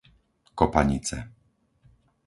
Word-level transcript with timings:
Kopanice 0.57 1.17